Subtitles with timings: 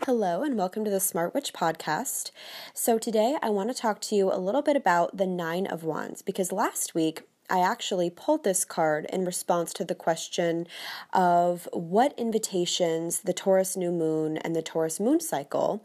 [0.00, 2.32] Hello, and welcome to the Smart Witch podcast.
[2.74, 5.84] So, today I want to talk to you a little bit about the Nine of
[5.84, 7.22] Wands because last week
[7.52, 10.66] I actually pulled this card in response to the question
[11.12, 15.84] of what invitations the Taurus new moon and the Taurus moon cycle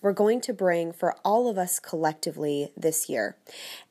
[0.00, 3.36] were going to bring for all of us collectively this year.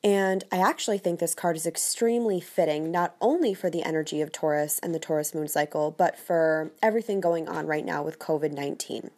[0.02, 4.32] And I actually think this card is extremely fitting, not only for the energy of
[4.32, 8.54] Taurus and the Taurus moon cycle, but for everything going on right now with COVID
[8.54, 9.12] 19.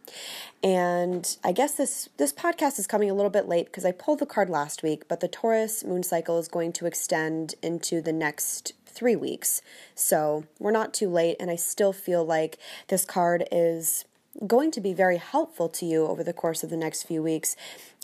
[0.62, 4.20] And I guess this, this podcast is coming a little bit late because I pulled
[4.20, 8.12] the card last week, but the Taurus moon cycle is going to extend into the
[8.12, 9.62] next three weeks.
[9.96, 12.58] So we're not too late, and I still feel like
[12.90, 14.04] this card is
[14.46, 17.56] going to be very helpful to you over the course of the next few weeks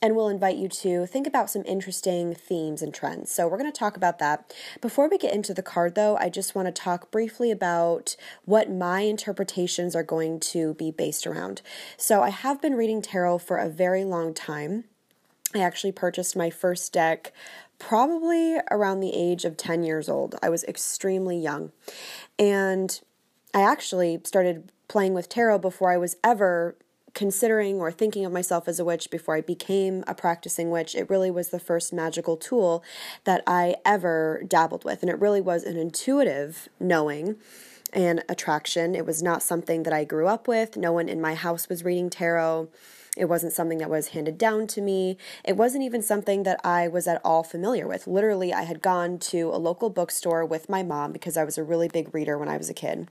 [0.02, 3.32] and we'll invite you to think about some interesting themes and trends.
[3.32, 4.54] So, we're going to talk about that.
[4.82, 8.70] Before we get into the card, though, I just want to talk briefly about what
[8.70, 11.62] my interpretations are going to be based around.
[11.98, 14.84] So, I have been reading tarot for a very long time.
[15.54, 17.32] I actually purchased my first deck
[17.80, 20.36] probably around the age of 10 years old.
[20.42, 21.72] I was extremely young.
[22.38, 23.00] And
[23.54, 26.75] I actually started playing with tarot before I was ever
[27.14, 30.94] considering or thinking of myself as a witch before I became a practicing witch.
[30.94, 32.83] It really was the first magical tool
[33.23, 35.02] that I ever dabbled with.
[35.02, 37.38] And it really was an intuitive knowing
[37.94, 38.94] and attraction.
[38.94, 40.75] It was not something that I grew up with.
[40.75, 42.67] No one in my house was reading tarot.
[43.16, 45.17] It wasn't something that was handed down to me.
[45.44, 48.08] It wasn't even something that I was at all familiar with.
[48.08, 51.63] Literally, I had gone to a local bookstore with my mom because I was a
[51.63, 53.08] really big reader when I was a kid.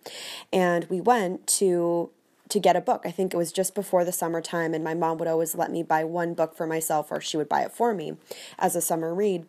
[0.52, 2.10] And we went to
[2.50, 3.02] to get a book.
[3.06, 5.82] I think it was just before the summertime, and my mom would always let me
[5.82, 8.16] buy one book for myself, or she would buy it for me
[8.58, 9.47] as a summer read.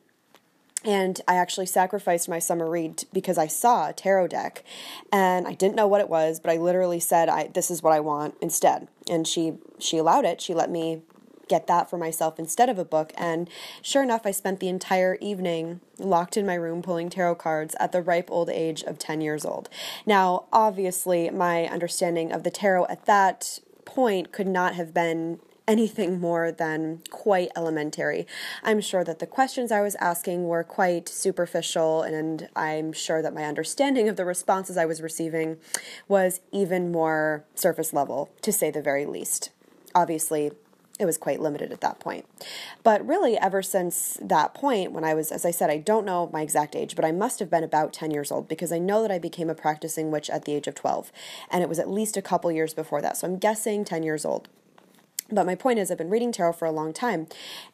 [0.86, 4.64] And I actually sacrificed my summer read because I saw a tarot deck
[5.11, 7.94] and I didn't know what it was, but I literally said, I, This is what
[7.94, 8.88] I want instead.
[9.09, 10.41] And she, she allowed it.
[10.41, 11.02] She let me
[11.47, 13.13] get that for myself instead of a book.
[13.17, 13.50] And
[13.81, 17.91] sure enough, I spent the entire evening locked in my room pulling tarot cards at
[17.91, 19.69] the ripe old age of 10 years old.
[20.06, 26.19] Now, obviously, my understanding of the tarot at that point could not have been anything
[26.19, 28.27] more than quite elementary.
[28.63, 33.33] I'm sure that the questions I was asking were quite superficial, and I'm sure that
[33.33, 35.57] my understanding of the responses I was receiving
[36.07, 39.49] was even more surface level, to say the very least.
[39.93, 40.51] Obviously,
[40.97, 42.25] it was quite limited at that point.
[42.83, 46.29] But really, ever since that point, when I was, as I said, I don't know
[46.31, 49.01] my exact age, but I must have been about 10 years old because I know
[49.01, 51.11] that I became a practicing witch at the age of 12.
[51.51, 53.17] And it was at least a couple years before that.
[53.17, 54.47] So I'm guessing 10 years old.
[55.31, 57.28] But my point is, I've been reading tarot for a long time.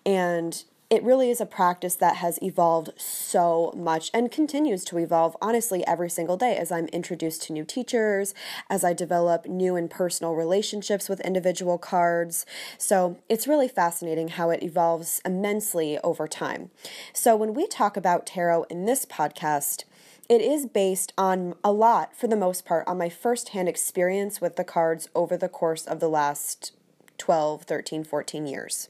[0.05, 5.37] And it really is a practice that has evolved so much and continues to evolve
[5.41, 8.33] honestly every single day as I'm introduced to new teachers,
[8.69, 12.45] as I develop new and personal relationships with individual cards.
[12.77, 16.71] So it's really fascinating how it evolves immensely over time.
[17.13, 19.85] So when we talk about tarot in this podcast,
[20.27, 24.57] it is based on a lot, for the most part, on my firsthand experience with
[24.57, 26.73] the cards over the course of the last
[27.17, 28.89] 12, 13, 14 years.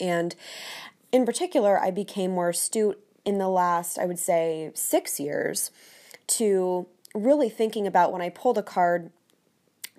[0.00, 0.34] And
[1.10, 5.70] in particular, I became more astute in the last, I would say, six years
[6.26, 9.10] to really thinking about when I pulled a card,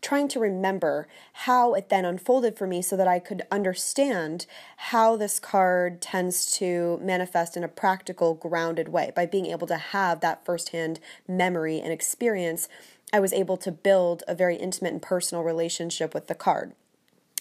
[0.01, 4.45] trying to remember how it then unfolded for me so that I could understand
[4.75, 9.11] how this card tends to manifest in a practical, grounded way.
[9.15, 12.67] By being able to have that firsthand memory and experience,
[13.13, 16.73] I was able to build a very intimate and personal relationship with the card.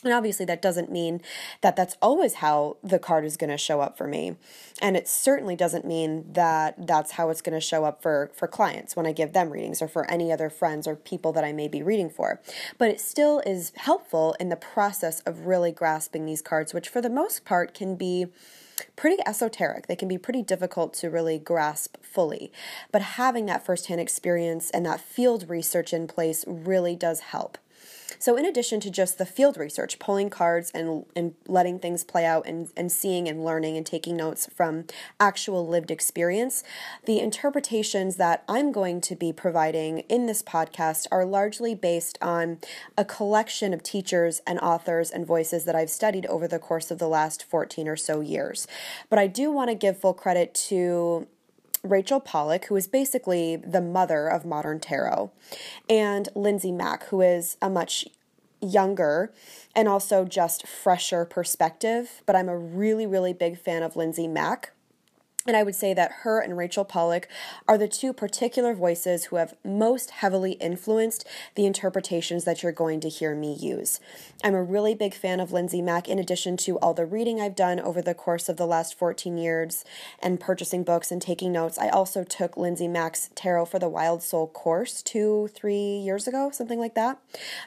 [0.04, 1.20] And obviously, that doesn't mean
[1.60, 4.36] that that's always how the card is going to show up for me.
[4.80, 8.48] And it certainly doesn't mean that that's how it's going to show up for, for
[8.48, 11.52] clients when I give them readings or for any other friends or people that I
[11.52, 12.40] may be reading for.
[12.78, 17.00] But it still is helpful in the process of really grasping these cards, which for
[17.00, 18.26] the most part can be
[18.96, 19.86] pretty esoteric.
[19.86, 22.52] They can be pretty difficult to really grasp fully.
[22.90, 27.58] But having that firsthand experience and that field research in place really does help.
[28.18, 32.24] So, in addition to just the field research, pulling cards and, and letting things play
[32.24, 34.84] out and, and seeing and learning and taking notes from
[35.20, 36.64] actual lived experience,
[37.04, 42.58] the interpretations that I'm going to be providing in this podcast are largely based on
[42.96, 46.98] a collection of teachers and authors and voices that I've studied over the course of
[46.98, 48.66] the last 14 or so years.
[49.08, 51.26] But I do want to give full credit to
[51.82, 55.32] Rachel Pollack, who is basically the mother of modern tarot,
[55.88, 58.06] and Lindsay Mack, who is a much
[58.60, 59.32] younger
[59.74, 62.22] and also just fresher perspective.
[62.26, 64.72] But I'm a really, really big fan of Lindsay Mack.
[65.46, 67.26] And I would say that her and Rachel Pollack
[67.66, 73.00] are the two particular voices who have most heavily influenced the interpretations that you're going
[73.00, 73.98] to hear me use.
[74.44, 77.56] I'm a really big fan of Lindsay Mack, in addition to all the reading I've
[77.56, 79.84] done over the course of the last 14 years
[80.20, 81.76] and purchasing books and taking notes.
[81.76, 86.50] I also took Lindsay Mack's Tarot for the Wild Soul course two, three years ago,
[86.52, 87.18] something like that.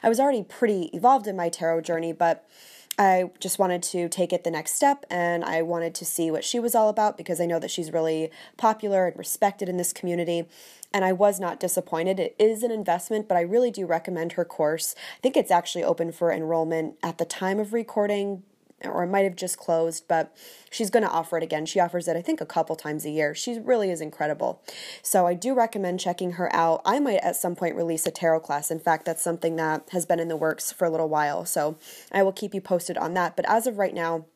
[0.02, 2.48] I was already pretty evolved in my tarot journey, but
[2.98, 6.44] I just wanted to take it the next step and I wanted to see what
[6.44, 9.92] she was all about because I know that she's really popular and respected in this
[9.92, 10.46] community.
[10.94, 12.18] And I was not disappointed.
[12.18, 14.94] It is an investment, but I really do recommend her course.
[15.18, 18.44] I think it's actually open for enrollment at the time of recording,
[18.84, 20.36] or it might have just closed, but
[20.70, 21.64] she's going to offer it again.
[21.64, 23.34] She offers it, I think, a couple times a year.
[23.34, 24.62] She really is incredible.
[25.02, 26.82] So I do recommend checking her out.
[26.84, 28.70] I might at some point release a tarot class.
[28.70, 31.46] In fact, that's something that has been in the works for a little while.
[31.46, 31.78] So
[32.12, 33.34] I will keep you posted on that.
[33.34, 34.26] But as of right now,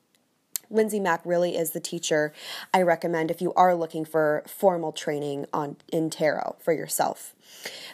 [0.71, 2.33] Lindsay Mack really is the teacher
[2.73, 7.35] I recommend if you are looking for formal training on in tarot for yourself.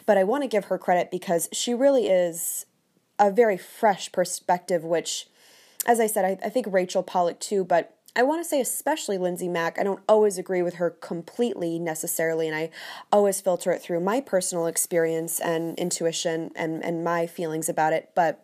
[0.05, 2.67] But I want to give her credit because she really is
[3.19, 5.27] a very fresh perspective, which
[5.85, 9.19] as I said, I, I think Rachel Pollack too, but I want to say especially
[9.19, 9.77] Lindsay Mack.
[9.79, 12.71] I don't always agree with her completely necessarily, and I
[13.11, 18.09] always filter it through my personal experience and intuition and, and my feelings about it.
[18.15, 18.43] But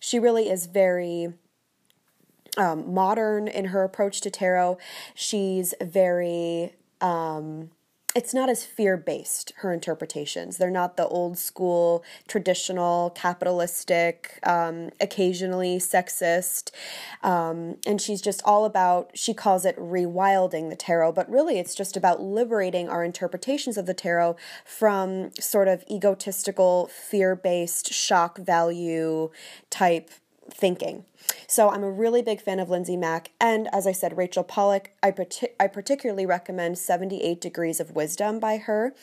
[0.00, 1.34] she really is very
[2.56, 4.78] um, modern in her approach to tarot.
[5.14, 6.72] She's very
[7.02, 7.70] um,
[8.14, 10.56] it's not as fear based, her interpretations.
[10.56, 16.70] They're not the old school, traditional, capitalistic, um, occasionally sexist.
[17.22, 21.74] Um, and she's just all about, she calls it rewilding the tarot, but really it's
[21.74, 28.38] just about liberating our interpretations of the tarot from sort of egotistical, fear based, shock
[28.38, 29.30] value
[29.70, 30.10] type
[30.50, 31.04] thinking.
[31.46, 34.92] So I'm a really big fan of Lindsay Mack, and as I said, Rachel Pollack.
[35.02, 38.94] I, partic- I particularly recommend 78 Degrees of Wisdom by her.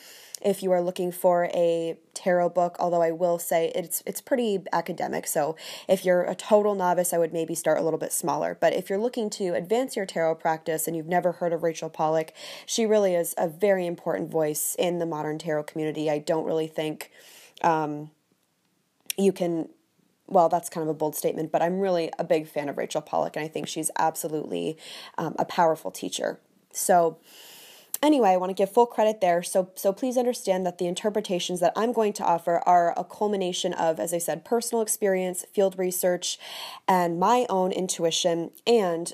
[0.44, 4.60] If you are looking for a tarot book, although I will say it's it's pretty
[4.72, 5.54] academic, so
[5.88, 8.58] if you're a total novice, I would maybe start a little bit smaller.
[8.60, 11.88] But if you're looking to advance your tarot practice and you've never heard of Rachel
[11.88, 12.34] Pollack,
[12.66, 16.10] she really is a very important voice in the modern tarot community.
[16.10, 17.12] I don't really think
[17.62, 18.10] um,
[19.16, 19.68] you can
[20.26, 23.00] well, that's kind of a bold statement, but I'm really a big fan of Rachel
[23.00, 24.76] Pollack, and I think she's absolutely
[25.18, 26.40] um, a powerful teacher.
[26.72, 27.18] So,
[28.02, 29.42] anyway, I want to give full credit there.
[29.42, 33.74] So, so please understand that the interpretations that I'm going to offer are a culmination
[33.74, 36.38] of, as I said, personal experience, field research,
[36.88, 39.12] and my own intuition, and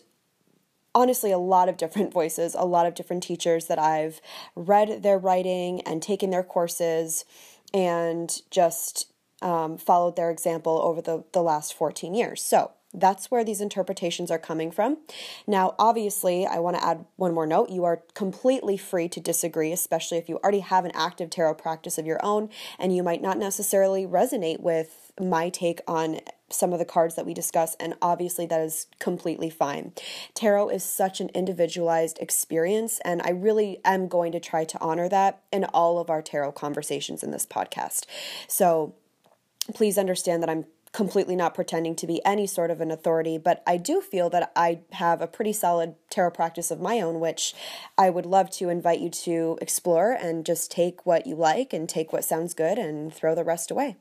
[0.94, 4.20] honestly a lot of different voices, a lot of different teachers that I've
[4.54, 7.24] read their writing and taken their courses
[7.72, 9.12] and just
[9.42, 12.42] um, followed their example over the, the last 14 years.
[12.42, 14.98] So that's where these interpretations are coming from.
[15.46, 17.70] Now, obviously, I want to add one more note.
[17.70, 21.98] You are completely free to disagree, especially if you already have an active tarot practice
[21.98, 22.48] of your own
[22.78, 26.20] and you might not necessarily resonate with my take on
[26.50, 29.92] some of the cards that we discuss, and obviously that is completely fine.
[30.32, 35.08] Tarot is such an individualized experience, and I really am going to try to honor
[35.10, 38.06] that in all of our tarot conversations in this podcast.
[38.46, 38.94] So,
[39.74, 43.62] please understand that I'm completely not pretending to be any sort of an authority, but
[43.66, 47.54] I do feel that I have a pretty solid tarot practice of my own, which
[47.96, 51.88] I would love to invite you to explore and just take what you like and
[51.88, 53.96] take what sounds good and throw the rest away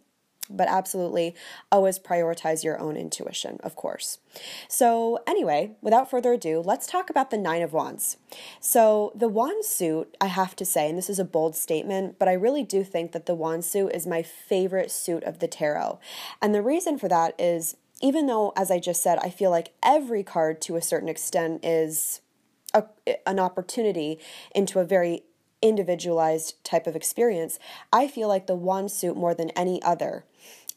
[0.49, 1.35] but absolutely
[1.71, 4.19] always prioritize your own intuition, of course.
[4.67, 8.17] So, anyway, without further ado, let's talk about the Nine of Wands.
[8.59, 12.27] So, the Wand suit, I have to say, and this is a bold statement, but
[12.27, 15.99] I really do think that the Wand suit is my favorite suit of the tarot.
[16.41, 19.73] And the reason for that is even though, as I just said, I feel like
[19.81, 22.21] every card to a certain extent is
[22.73, 22.83] a,
[23.25, 24.19] an opportunity
[24.53, 25.23] into a very
[25.61, 27.59] individualized type of experience,
[27.91, 30.25] I feel like the wand suit more than any other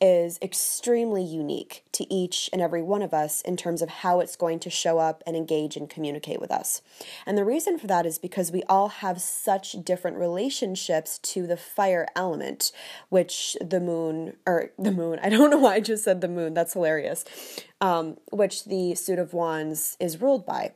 [0.00, 4.34] is extremely unique to each and every one of us in terms of how it's
[4.34, 6.80] going to show up and engage and communicate with us.
[7.26, 11.58] And the reason for that is because we all have such different relationships to the
[11.58, 12.72] fire element,
[13.10, 16.54] which the moon, or the moon, I don't know why I just said the moon,
[16.54, 17.24] that's hilarious,
[17.82, 20.72] um, which the suit of wands is ruled by.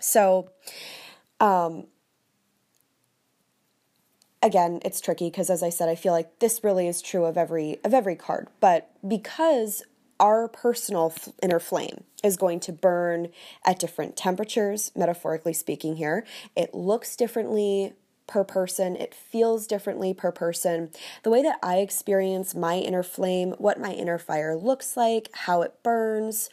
[0.00, 0.50] So,
[1.38, 1.86] um,
[4.44, 7.36] again, it's tricky because as I said, I feel like this really is true of
[7.36, 8.48] every of every card.
[8.60, 9.82] But because
[10.20, 13.28] our personal inner flame is going to burn
[13.64, 16.24] at different temperatures, metaphorically speaking here,
[16.54, 17.94] it looks differently
[18.26, 20.90] per person, it feels differently per person.
[21.24, 25.62] The way that I experience my inner flame, what my inner fire looks like, how
[25.62, 26.48] it burns,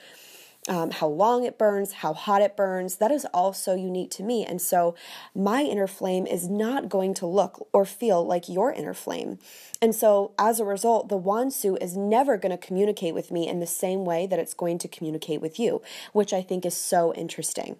[0.68, 2.98] um, how long it burns, how hot it burns.
[2.98, 4.46] That is also unique to me.
[4.46, 4.96] And so
[5.34, 9.40] my inner flame is not going to look or feel like your inner flame.
[9.82, 13.48] And so as a result, the Wand suit is never going to communicate with me
[13.48, 15.82] in the same way that it's going to communicate with you,
[16.14, 17.78] which I think is so interesting.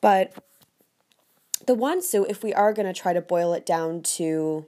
[0.00, 0.32] But
[1.66, 4.66] the Wand suit, if we are going to try to boil it down to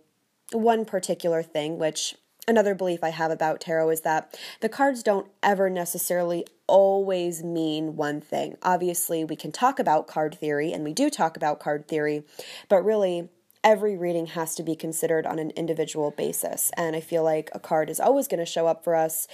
[0.52, 2.16] one particular thing, which
[2.48, 7.96] another belief I have about tarot is that the cards don't ever necessarily always mean
[7.96, 8.56] one thing.
[8.62, 12.24] Obviously, we can talk about card theory, and we do talk about card theory,
[12.68, 13.28] but really,
[13.64, 16.70] every reading has to be considered on an individual basis.
[16.76, 19.26] And I feel like a card is always going to show up for us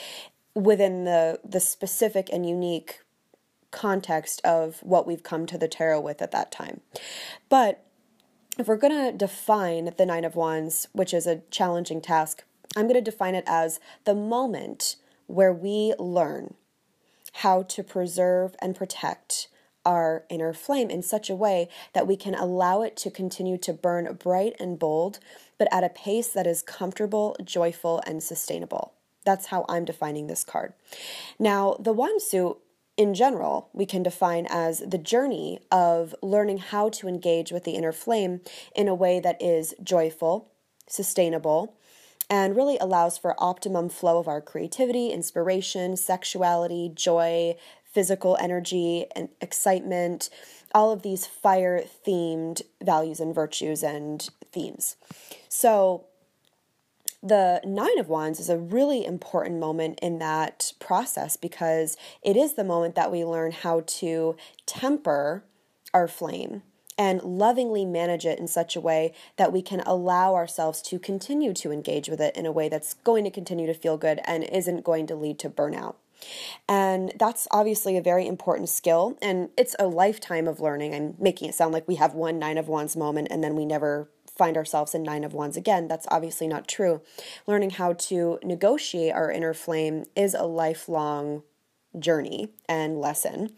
[0.55, 3.01] within the the specific and unique
[3.71, 6.81] context of what we've come to the tarot with at that time.
[7.49, 7.85] But
[8.59, 12.45] if we're going to define the 9 of wands, which is a challenging task,
[12.77, 16.55] I'm going to define it as the moment where we learn
[17.37, 19.49] how to preserve and protect
[19.85, 23.73] our inner flame in such a way that we can allow it to continue to
[23.73, 25.19] burn bright and bold,
[25.59, 28.93] but at a pace that is comfortable, joyful, and sustainable.
[29.25, 30.73] That's how I'm defining this card.
[31.39, 32.59] Now, the Wand suit
[32.97, 37.73] in general, we can define as the journey of learning how to engage with the
[37.73, 38.41] inner flame
[38.77, 40.51] in a way that is joyful,
[40.87, 41.75] sustainable,
[42.33, 49.29] and really allows for optimum flow of our creativity, inspiration, sexuality, joy, physical energy, and
[49.43, 50.31] excitement,
[50.75, 54.97] all of these fire themed values and virtues and themes.
[55.51, 56.07] So,
[57.23, 62.55] the Nine of Wands is a really important moment in that process because it is
[62.55, 65.45] the moment that we learn how to temper
[65.93, 66.63] our flame
[66.99, 71.53] and lovingly manage it in such a way that we can allow ourselves to continue
[71.55, 74.45] to engage with it in a way that's going to continue to feel good and
[74.45, 75.97] isn't going to lead to burnout.
[76.69, 80.95] And that's obviously a very important skill, and it's a lifetime of learning.
[80.95, 83.67] I'm making it sound like we have one Nine of Wands moment and then we
[83.67, 85.89] never find ourselves in Nine of Wands again.
[85.89, 87.03] That's obviously not true.
[87.47, 91.43] Learning how to negotiate our inner flame is a lifelong
[91.99, 93.53] journey and lesson.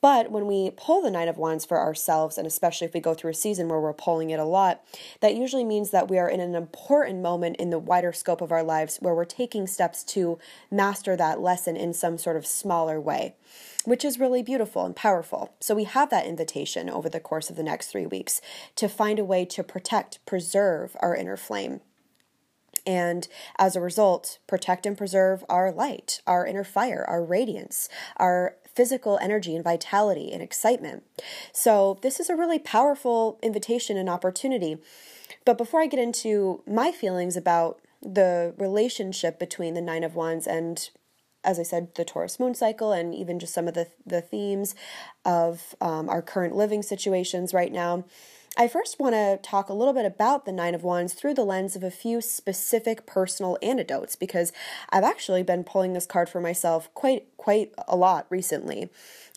[0.00, 3.14] But when we pull the Nine of Wands for ourselves, and especially if we go
[3.14, 4.84] through a season where we're pulling it a lot,
[5.20, 8.52] that usually means that we are in an important moment in the wider scope of
[8.52, 10.38] our lives where we're taking steps to
[10.70, 13.34] master that lesson in some sort of smaller way,
[13.84, 15.54] which is really beautiful and powerful.
[15.60, 18.40] So we have that invitation over the course of the next three weeks
[18.76, 21.80] to find a way to protect, preserve our inner flame
[22.86, 28.56] and as a result, protect and preserve our light, our inner fire, our radiance, our
[28.74, 31.02] physical energy and vitality and excitement.
[31.52, 34.78] So, this is a really powerful invitation and opportunity.
[35.44, 40.46] But before I get into my feelings about the relationship between the Nine of Wands
[40.46, 40.88] and
[41.44, 44.74] as I said, the Taurus moon cycle, and even just some of the, the themes
[45.24, 48.04] of um, our current living situations right now.
[48.54, 51.44] I first want to talk a little bit about the Nine of Wands through the
[51.44, 54.52] lens of a few specific personal anecdotes because
[54.90, 58.90] I've actually been pulling this card for myself quite quite a lot recently.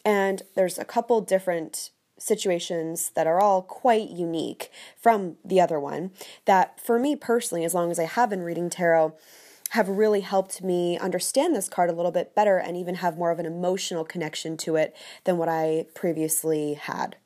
[0.03, 6.11] And there's a couple different situations that are all quite unique from the other one
[6.43, 9.15] that for me personally as long as I have been reading tarot
[9.71, 13.31] have really helped me understand this card a little bit better and even have more
[13.31, 17.17] of an emotional connection to it than what I previously had.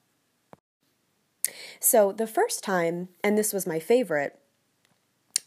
[1.80, 4.40] So the first time, and this was my favorite,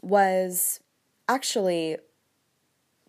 [0.02, 0.80] was
[1.28, 1.97] actually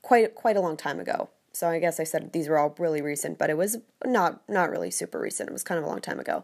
[0.02, 1.30] quite quite a long time ago.
[1.56, 4.72] So I guess I said these were all really recent, but it was not not
[4.72, 5.50] really super recent.
[5.50, 6.44] It was kind of a long time ago.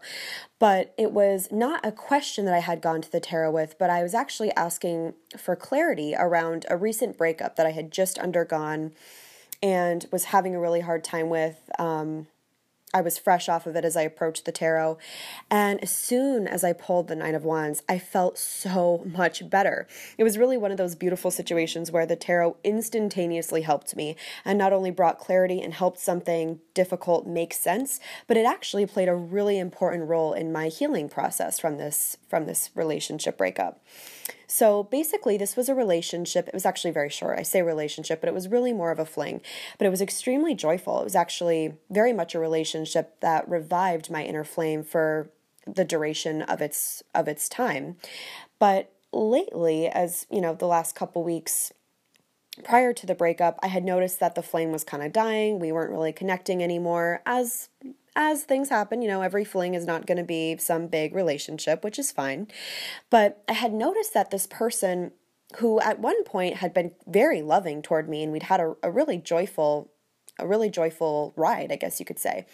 [0.60, 3.90] But it was not a question that I had gone to the tarot with, but
[3.90, 8.92] I was actually asking for clarity around a recent breakup that I had just undergone
[9.64, 11.58] and was having a really hard time with.
[11.80, 12.28] Um,
[12.94, 14.98] I was fresh off of it as I approached the tarot.
[15.52, 19.88] And as soon as I pulled the Nine of Wands, I felt so much better.
[20.18, 24.58] It was really one of those beautiful situations where the tarot instantaneously helped me and
[24.58, 29.16] not only brought clarity and helped something difficult make sense, but it actually played a
[29.16, 33.80] really important role in my healing process from this from this relationship breakup.
[34.52, 36.48] So basically, this was a relationship.
[36.48, 37.38] It was actually very short.
[37.38, 39.42] I say relationship, but it was really more of a fling.
[39.78, 41.00] But it was extremely joyful.
[41.00, 45.30] It was actually very much a relationship that revived my inner flame for
[45.68, 47.98] the duration of its of its time.
[48.58, 51.72] But lately, as you know, the last couple weeks
[52.64, 55.60] prior to the breakup, I had noticed that the flame was kind of dying.
[55.60, 57.70] We weren't really connecting anymore, as
[58.20, 61.86] as things happen, you know, every fling is not going to be some big relationship,
[61.86, 62.50] which is fine.
[63.10, 65.14] But I had noticed that this person
[65.58, 68.92] who at one point had been very loving toward me and we'd had a, a
[68.92, 69.90] really joyful
[70.38, 72.46] a really joyful ride, I guess you could say.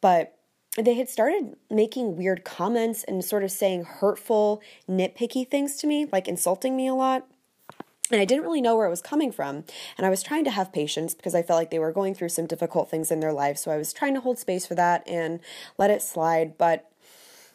[0.00, 0.36] But
[0.76, 6.06] they had started making weird comments and sort of saying hurtful, nitpicky things to me,
[6.10, 7.26] like insulting me a lot.
[8.10, 9.64] And I didn't really know where it was coming from.
[9.96, 12.30] And I was trying to have patience because I felt like they were going through
[12.30, 13.56] some difficult things in their life.
[13.58, 15.40] So I was trying to hold space for that and
[15.78, 16.58] let it slide.
[16.58, 16.90] But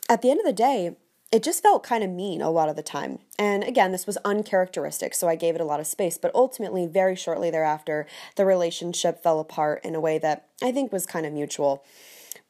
[0.10, 0.96] at the end of the day,
[1.32, 3.20] it just felt kind of mean a lot of the time.
[3.38, 6.18] And again, this was uncharacteristic, so I gave it a lot of space.
[6.18, 10.94] But ultimately, very shortly thereafter, the relationship fell apart in a way that I think
[10.94, 11.84] was kind of mutual.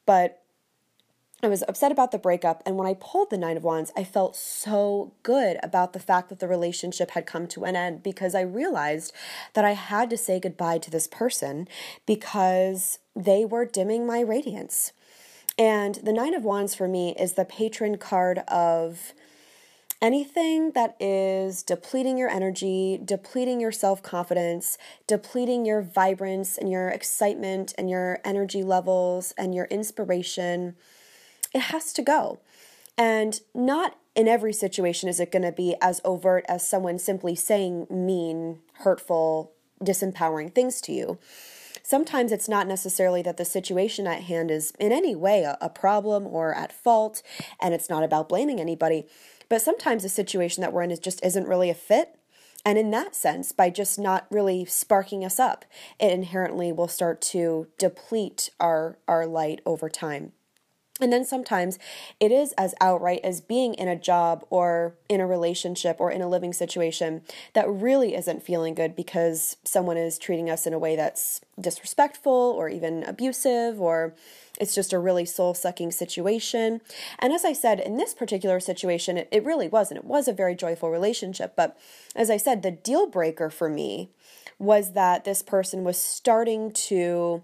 [0.04, 0.42] But
[1.46, 4.02] I was upset about the breakup, and when I pulled the Nine of Wands, I
[4.02, 8.34] felt so good about the fact that the relationship had come to an end because
[8.34, 9.12] I realized
[9.54, 11.68] that I had to say goodbye to this person
[12.04, 14.92] because they were dimming my radiance.
[15.56, 19.14] And the Nine of Wands for me is the patron card of
[20.02, 26.88] anything that is depleting your energy, depleting your self confidence, depleting your vibrance and your
[26.88, 30.74] excitement and your energy levels and your inspiration
[31.56, 32.38] it has to go.
[32.98, 37.34] And not in every situation is it going to be as overt as someone simply
[37.34, 41.18] saying mean, hurtful, disempowering things to you.
[41.82, 45.68] Sometimes it's not necessarily that the situation at hand is in any way a, a
[45.68, 47.22] problem or at fault,
[47.60, 49.06] and it's not about blaming anybody.
[49.48, 52.18] But sometimes the situation that we're in is just isn't really a fit.
[52.64, 55.64] And in that sense, by just not really sparking us up,
[56.00, 60.32] it inherently will start to deplete our, our light over time.
[60.98, 61.78] And then sometimes
[62.20, 66.22] it is as outright as being in a job or in a relationship or in
[66.22, 67.20] a living situation
[67.52, 72.32] that really isn't feeling good because someone is treating us in a way that's disrespectful
[72.32, 74.14] or even abusive or
[74.58, 76.80] it's just a really soul sucking situation.
[77.18, 79.98] And as I said, in this particular situation, it, it really wasn't.
[79.98, 81.52] It was a very joyful relationship.
[81.56, 81.78] But
[82.14, 84.08] as I said, the deal breaker for me
[84.58, 87.42] was that this person was starting to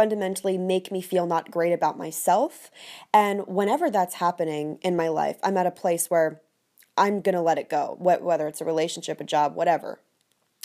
[0.00, 2.70] fundamentally make me feel not great about myself.
[3.12, 6.40] And whenever that's happening in my life, I'm at a place where
[6.96, 10.00] I'm going to let it go, whether it's a relationship, a job, whatever.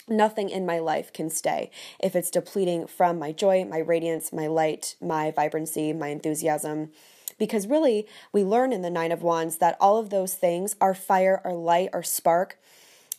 [0.08, 1.70] Nothing in my life can stay
[2.02, 6.92] if it's depleting from my joy, my radiance, my light, my vibrancy, my enthusiasm.
[7.38, 10.94] Because really, we learn in the Nine of Wands that all of those things, our
[10.94, 12.58] fire, our light, our spark,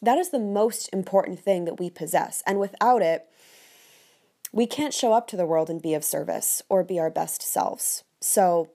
[0.01, 2.41] that is the most important thing that we possess.
[2.47, 3.27] And without it,
[4.51, 7.41] we can't show up to the world and be of service or be our best
[7.41, 8.03] selves.
[8.21, 8.69] So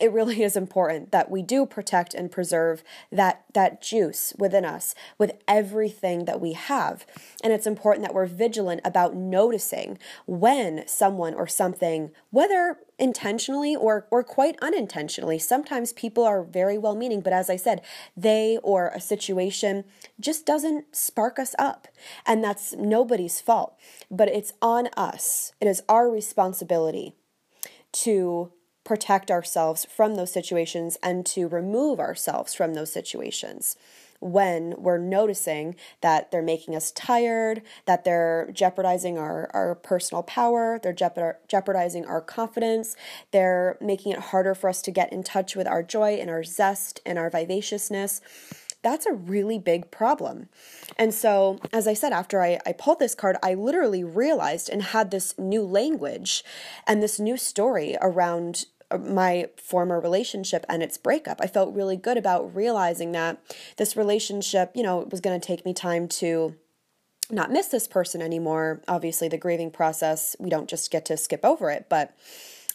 [0.00, 4.94] it really is important that we do protect and preserve that that juice within us
[5.18, 7.06] with everything that we have.
[7.42, 14.06] And it's important that we're vigilant about noticing when someone or something whether intentionally or
[14.10, 17.80] or quite unintentionally sometimes people are very well meaning but as i said
[18.16, 19.82] they or a situation
[20.20, 21.88] just doesn't spark us up.
[22.26, 23.76] And that's nobody's fault
[24.10, 25.52] but it's on us.
[25.60, 27.14] It is our responsibility
[27.92, 28.52] to
[28.84, 33.76] protect ourselves from those situations and to remove ourselves from those situations
[34.22, 40.78] when we're noticing that they're making us tired, that they're jeopardizing our, our personal power,
[40.80, 40.94] they're
[41.48, 42.94] jeopardizing our confidence,
[43.32, 46.44] they're making it harder for us to get in touch with our joy and our
[46.44, 48.20] zest and our vivaciousness.
[48.82, 50.48] That's a really big problem.
[50.96, 54.82] And so, as I said, after I, I pulled this card, I literally realized and
[54.82, 56.44] had this new language
[56.86, 61.40] and this new story around uh, my former relationship and its breakup.
[61.40, 63.40] I felt really good about realizing that
[63.76, 66.56] this relationship, you know, it was going to take me time to
[67.30, 68.82] not miss this person anymore.
[68.88, 72.14] Obviously, the grieving process, we don't just get to skip over it, but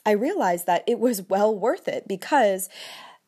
[0.06, 2.70] I realized that it was well worth it because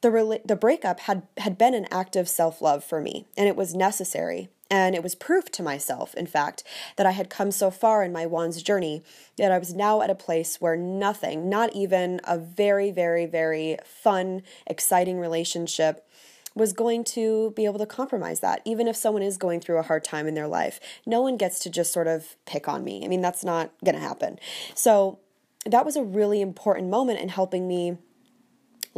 [0.02, 3.76] the the breakup had had been an act of self-love for me and it was
[3.76, 6.64] necessary and it was proof to myself, in fact,
[6.96, 9.02] that I had come so far in my Wands journey
[9.38, 13.78] that I was now at a place where nothing, not even a very, very, very
[13.84, 16.08] fun, exciting relationship,
[16.54, 18.62] was going to be able to compromise that.
[18.64, 21.60] Even if someone is going through a hard time in their life, no one gets
[21.60, 23.04] to just sort of pick on me.
[23.04, 24.40] I mean, that's not going to happen.
[24.76, 25.20] So
[25.66, 27.98] that was a really important moment in helping me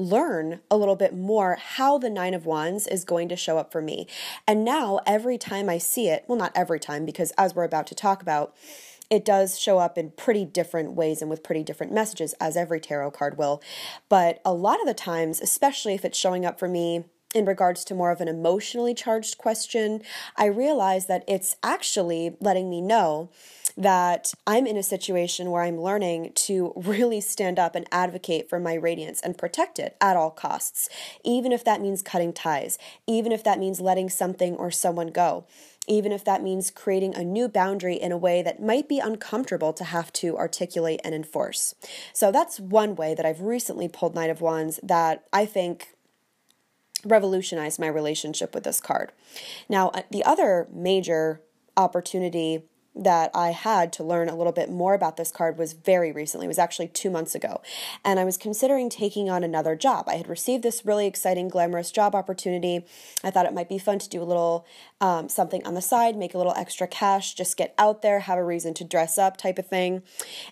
[0.02, 3.72] learn a little bit more how the Nine of Wands is going to show up
[3.72, 4.08] for me.
[4.48, 7.88] And now, every time I see it, well, not every time, because as we're about
[7.88, 8.56] to talk about,
[9.10, 12.80] it does show up in pretty different ways and with pretty different messages, as every
[12.80, 13.62] tarot card will.
[14.08, 17.04] But a lot of the times, especially if it's showing up for me
[17.36, 20.02] in regards to more of an emotionally charged question,
[20.38, 23.30] I realize that it's actually letting me know
[23.78, 28.60] that I'm in a situation where I'm learning to really stand up and advocate for
[28.60, 30.90] my radiance and protect it at all costs,
[31.24, 35.46] even if that means cutting ties, even if that means letting something or someone go.
[35.88, 39.74] even if that means creating a new boundary in a way that might be uncomfortable
[39.74, 41.76] to have to articulate and enforce.
[42.14, 45.90] So that's one way that I've recently pulled Nine of Wands that I think
[47.04, 49.12] revolutionized my relationship with this card.
[49.68, 51.42] Now, uh, the other major
[51.76, 56.12] opportunity that I had to learn a little bit more about this card was very
[56.12, 56.46] recently.
[56.46, 57.62] It was actually two months ago.
[58.04, 60.06] And I was considering taking on another job.
[60.08, 62.86] I had received this really exciting, glamorous job opportunity.
[63.24, 64.66] I thought it might be fun to do a little
[65.00, 68.38] um, something on the side, make a little extra cash, just get out there, have
[68.38, 70.04] a reason to dress up type of thing.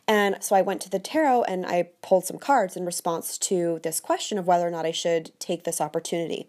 [0.08, 3.80] And so I went to the tarot and I pulled some cards in response to
[3.84, 6.48] this question of whether or not I should take this opportunity.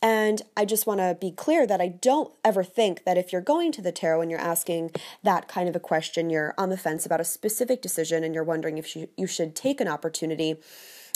[0.00, 3.42] And I just want to be clear that I don't ever think that if you're
[3.42, 4.92] going to the tarot and you're asking
[5.24, 8.44] that kind of a question, you're on the fence about a specific decision and you're
[8.44, 10.56] wondering if you, you should take an opportunity.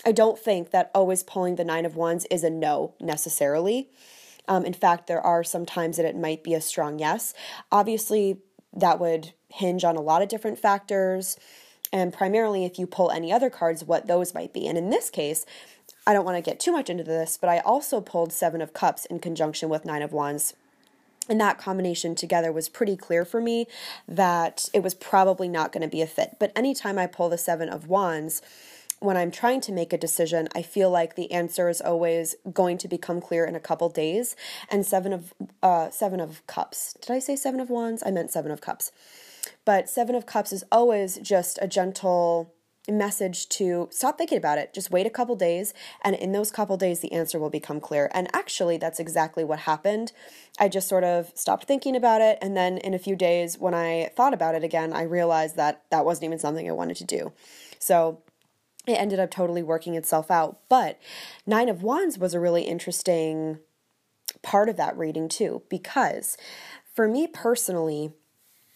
[0.05, 3.89] I don't think that always pulling the Nine of Wands is a no necessarily.
[4.49, 7.35] Um, in fact, there are some times that it might be a strong yes.
[7.71, 8.39] Obviously,
[8.73, 11.37] that would hinge on a lot of different factors,
[11.93, 14.67] and primarily if you pull any other cards, what those might be.
[14.67, 15.45] And in this case,
[16.07, 18.73] I don't want to get too much into this, but I also pulled Seven of
[18.73, 20.55] Cups in conjunction with Nine of Wands.
[21.29, 23.67] And that combination together was pretty clear for me
[24.09, 26.37] that it was probably not going to be a fit.
[26.41, 28.43] But anytime I pull the Seven of Wands,
[28.99, 32.79] when I'm trying to make a decision, I feel like the answer is always going
[32.79, 34.37] to become clear in a couple days.
[34.71, 36.95] And seven of uh, seven of cups.
[37.01, 38.03] Did I say seven of wands?
[38.05, 38.93] I meant seven of cups.
[39.65, 42.53] But seven of cups is always just a gentle
[42.89, 44.75] message to stop thinking about it.
[44.75, 48.11] Just wait a couple days, and in those couple days, the answer will become clear.
[48.13, 50.13] And actually, that's exactly what happened.
[50.59, 53.75] I just sort of stopped thinking about it, and then in a few days, when
[53.75, 57.05] I thought about it again, I realized that that wasn't even something I wanted to
[57.05, 57.33] do.
[57.79, 58.23] So
[58.87, 60.59] it ended up totally working itself out.
[60.69, 60.99] But
[61.47, 63.61] Nine of Wands was a really interesting
[64.43, 66.37] part of that reading, too, because
[66.93, 68.13] for me personally,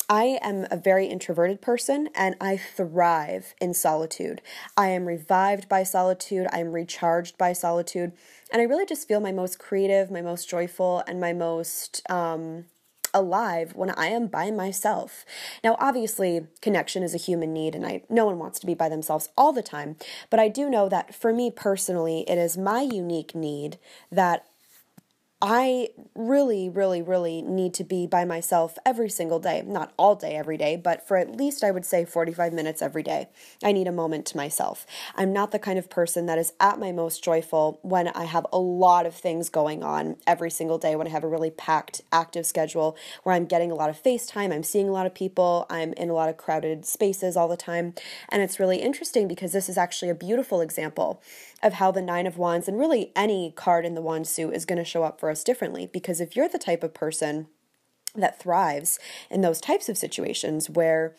[0.09, 4.41] I am a very introverted person and I thrive in solitude.
[4.77, 8.13] I am revived by solitude, I am recharged by solitude,
[8.53, 12.67] and I really just feel my most creative, my most joyful, and my most um,
[13.13, 15.25] alive when I am by myself.
[15.65, 18.89] Now, obviously, connection is a human need, and I no one wants to be by
[18.89, 19.97] themselves all the time.
[20.31, 23.79] But I do know that for me personally, it is my unique need
[24.13, 24.47] that
[25.43, 29.63] I really, really, really need to be by myself every single day.
[29.67, 33.03] Not all day, every day, but for at least I would say 45 minutes every
[33.03, 33.29] day.
[33.63, 34.87] I need a moment to myself.
[35.15, 38.47] I'm not the kind of person that is at my most joyful when I have
[38.51, 42.01] a lot of things going on every single day, when I have a really packed,
[42.11, 45.67] active schedule where I'm getting a lot of FaceTime, I'm seeing a lot of people,
[45.69, 47.93] I'm in a lot of crowded spaces all the time.
[48.31, 51.21] And it's really interesting because this is actually a beautiful example
[51.63, 54.65] of how the Nine of Wands and really any card in the Wand suit is
[54.65, 55.89] going to show up for us differently.
[55.93, 57.49] Because if you're the type of person
[58.15, 58.99] that thrives
[59.31, 61.15] in those types of situations where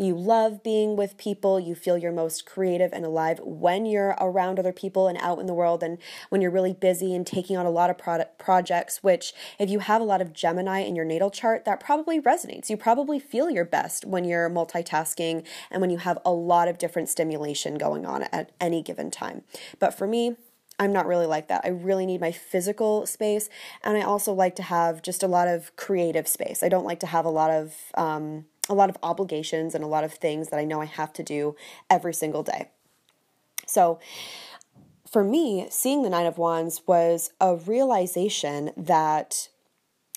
[0.00, 1.60] you love being with people.
[1.60, 5.46] You feel you're most creative and alive when you're around other people and out in
[5.46, 9.02] the world, and when you're really busy and taking on a lot of product projects.
[9.02, 12.70] Which, if you have a lot of Gemini in your natal chart, that probably resonates.
[12.70, 16.78] You probably feel your best when you're multitasking and when you have a lot of
[16.78, 19.42] different stimulation going on at any given time.
[19.78, 20.36] But for me,
[20.78, 21.60] I'm not really like that.
[21.62, 23.50] I really need my physical space,
[23.84, 26.62] and I also like to have just a lot of creative space.
[26.62, 29.88] I don't like to have a lot of um, a lot of obligations and a
[29.88, 31.56] lot of things that I know I have to do
[31.90, 32.70] every single day.
[33.66, 33.98] So,
[35.10, 39.48] for me, seeing the Nine of Wands was a realization that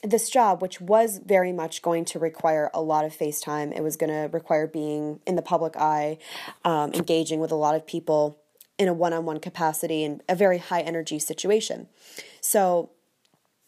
[0.04, 3.98] this job, which was very much going to require a lot of FaceTime, it was
[3.98, 6.20] going to require being in the public eye,
[6.64, 8.40] um, engaging with a lot of people
[8.78, 11.88] in a one on one capacity and a very high energy situation.
[12.42, 12.92] So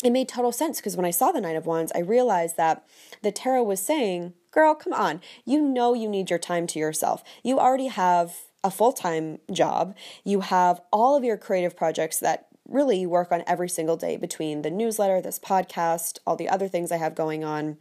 [0.04, 2.86] it made total sense because when I saw the Nine of Wands, I realized that
[3.22, 5.20] the tarot was saying, Girl, come on.
[5.44, 7.24] You know you need your time to yourself.
[7.44, 9.96] You already have a full time job.
[10.24, 14.18] You have all of your creative projects that really you work on every single day
[14.18, 17.78] between the newsletter, this podcast, all the other things I have going on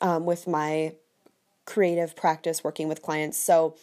[0.00, 0.94] um, with my
[1.66, 3.38] creative practice working with clients.
[3.38, 3.76] So,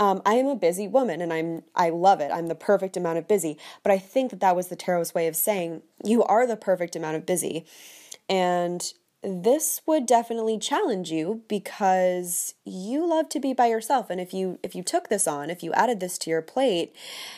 [0.00, 2.32] um, I am a busy woman and I'm I love it.
[2.32, 3.58] I'm the perfect amount of busy.
[3.84, 6.96] But I think that that was the tarot's way of saying you are the perfect
[6.96, 7.66] amount of busy.
[8.28, 14.32] And this would definitely challenge you because you love to be by yourself and if
[14.32, 16.96] you if you took this on if you added this to your plate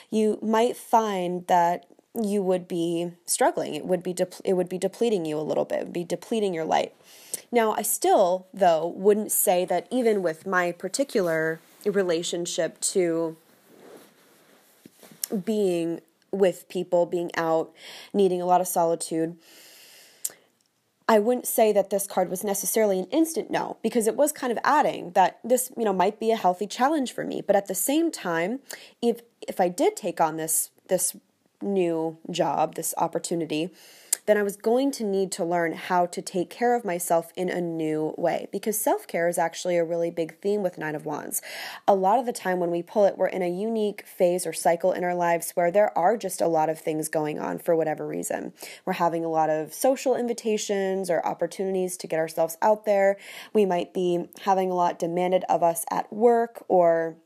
[0.09, 4.79] you might find that you would be struggling it would be de- it would be
[4.79, 6.94] depleting you a little bit it would be depleting your light
[7.51, 13.37] now i still though wouldn't say that even with my particular relationship to
[15.45, 17.71] being with people being out
[18.12, 19.37] needing a lot of solitude
[21.09, 24.51] I wouldn't say that this card was necessarily an instant no because it was kind
[24.51, 27.42] of adding that this, you know, might be a healthy challenge for me.
[27.47, 28.61] But at the same time,
[29.03, 31.14] if if I did take on this this
[31.61, 33.71] new job, this opportunity,
[34.26, 37.48] then I was going to need to learn how to take care of myself in
[37.48, 41.04] a new way because self care is actually a really big theme with Nine of
[41.04, 41.42] Wands.
[41.88, 44.52] A lot of the time when we pull it, we're in a unique phase or
[44.52, 47.74] cycle in our lives where there are just a lot of things going on for
[47.74, 48.52] whatever reason.
[48.85, 53.16] We're having a lot of social invitations or opportunities to get ourselves out there.
[53.52, 57.16] We might be having a lot demanded of us at work or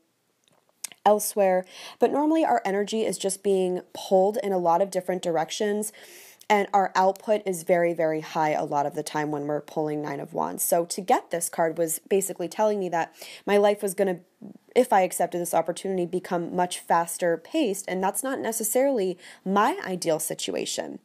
[1.05, 1.63] elsewhere.
[1.99, 5.93] But normally, our energy is just being pulled in a lot of different directions
[6.49, 10.01] and our output is very very high a lot of the time when we're pulling
[10.01, 10.63] 9 of wands.
[10.63, 13.13] So to get this card was basically telling me that
[13.45, 14.21] my life was going to
[14.75, 20.19] if I accepted this opportunity become much faster paced and that's not necessarily my ideal
[20.19, 20.99] situation.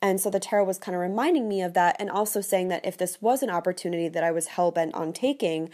[0.00, 2.84] And so the tarot was kind of reminding me of that and also saying that
[2.86, 5.70] if this was an opportunity that I was hell bent on taking,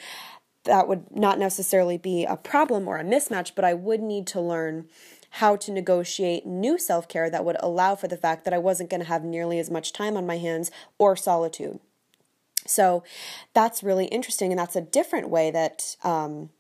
[0.65, 4.41] that would not necessarily be a problem or a mismatch, but I would need to
[4.41, 4.87] learn
[5.39, 8.91] how to negotiate new self care that would allow for the fact that I wasn't
[8.91, 11.81] going to have nearly as much time on my hands or solitude.
[12.67, 13.03] So
[13.53, 15.97] that's really interesting, and that's a different way that.
[16.03, 16.51] Um,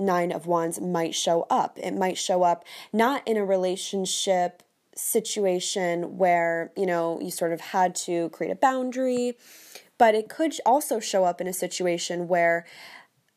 [0.00, 1.76] Nine of Wands might show up.
[1.76, 4.62] It might show up not in a relationship
[4.94, 9.36] situation where, you know, you sort of had to create a boundary,
[9.98, 12.64] but it could also show up in a situation where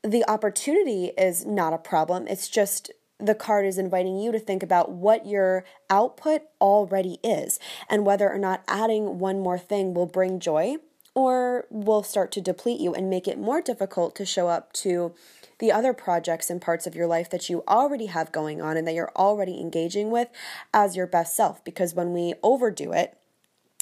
[0.04, 2.28] the opportunity is not a problem.
[2.28, 7.60] It's just the card is inviting you to think about what your output already is
[7.89, 10.77] and whether or not adding one more thing will bring joy
[11.13, 15.13] or will start to deplete you and make it more difficult to show up to
[15.60, 18.88] the other projects and parts of your life that you already have going on and
[18.88, 20.27] that you're already engaging with
[20.73, 21.63] as your best self.
[21.63, 23.17] Because when we overdo it,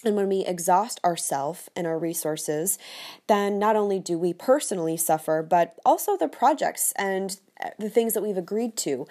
[0.03, 2.77] and when we exhaust ourselves and our resources,
[3.27, 7.39] then not only do we personally suffer, but also the projects and
[7.77, 9.05] the things that we've agreed to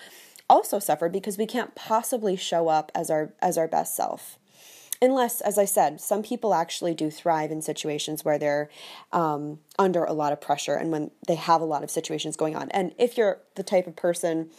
[0.49, 4.39] also suffer because we can't possibly show up as our as our best self.
[5.01, 8.71] Unless as i said some people actually do thrive in situations where they're
[9.13, 12.57] um, under a lot of pressure and when they have a lot of situations going
[12.57, 12.71] on.
[12.71, 14.51] And if you're the type of person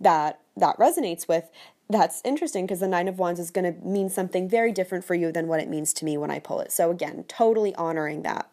[0.00, 1.48] that that resonates with
[1.88, 5.14] that's interesting because the Nine of Wands is going to mean something very different for
[5.14, 6.72] you than what it means to me when I pull it.
[6.72, 8.50] So, again, totally honoring that.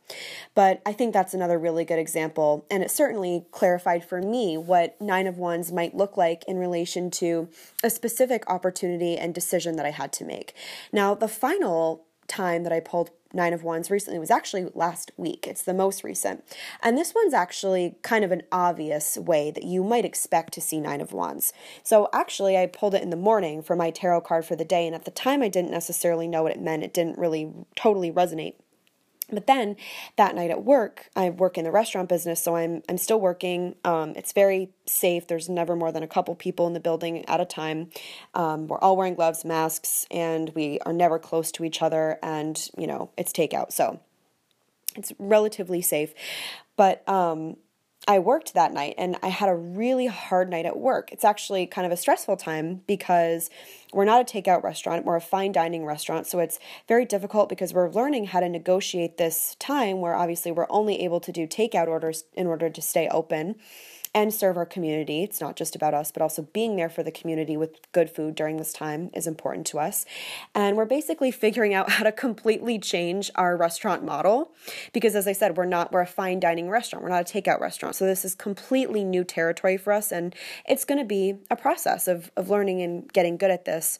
[0.53, 2.65] But I think that's another really good example.
[2.69, 7.09] And it certainly clarified for me what Nine of Wands might look like in relation
[7.11, 7.49] to
[7.83, 10.53] a specific opportunity and decision that I had to make.
[10.91, 15.47] Now, the final time that I pulled Nine of Wands recently was actually last week.
[15.47, 16.43] It's the most recent.
[16.81, 20.79] And this one's actually kind of an obvious way that you might expect to see
[20.79, 21.51] Nine of Wands.
[21.81, 24.85] So actually, I pulled it in the morning for my tarot card for the day,
[24.85, 26.83] and at the time, I didn't necessarily know what it meant.
[26.83, 28.55] It didn't really totally resonate
[29.31, 29.75] but then
[30.17, 33.75] that night at work, I work in the restaurant business, so I'm I'm still working.
[33.85, 35.27] Um, it's very safe.
[35.27, 37.89] There's never more than a couple people in the building at a time.
[38.33, 42.19] Um, we're all wearing gloves, masks, and we are never close to each other.
[42.21, 43.99] And you know, it's takeout, so
[44.95, 46.13] it's relatively safe.
[46.75, 47.57] But um,
[48.05, 51.11] I worked that night and I had a really hard night at work.
[51.13, 53.49] It's actually kind of a stressful time because
[53.93, 56.27] we're not a takeout restaurant, we're a fine dining restaurant.
[56.27, 60.67] So it's very difficult because we're learning how to negotiate this time where obviously we're
[60.69, 63.55] only able to do takeout orders in order to stay open
[64.15, 65.23] and serve our community.
[65.23, 68.35] It's not just about us, but also being there for the community with good food
[68.35, 70.05] during this time is important to us.
[70.53, 74.51] And we're basically figuring out how to completely change our restaurant model
[74.93, 77.03] because as I said, we're not we're a fine dining restaurant.
[77.03, 77.95] We're not a takeout restaurant.
[77.95, 80.35] So this is completely new territory for us and
[80.67, 83.99] it's going to be a process of of learning and getting good at this.